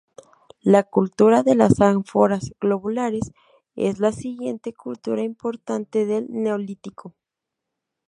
La 0.63 0.81
cultura 0.81 1.43
de 1.43 1.53
las 1.53 1.79
ánforas 1.79 2.55
globulares 2.59 3.33
es 3.75 3.99
la 3.99 4.11
siguiente 4.11 4.73
cultura 4.73 5.21
importante 5.21 6.07
del 6.07 6.25
Neolítico. 6.27 7.13